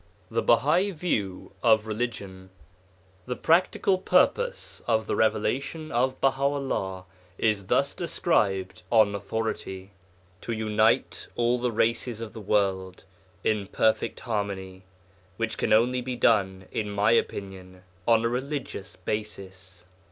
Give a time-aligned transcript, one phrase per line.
[0.31, 2.49] THE BAHAI VIEW OF RELIGION
[3.27, 7.05] The practical purpose of the Revelation of Baha 'ullah
[7.37, 9.91] is thus described on authority:
[10.41, 13.03] To unite all the races of the world
[13.43, 14.85] in perfect harmony,
[15.37, 19.85] which can only be done, in my opinion, on a religious basis.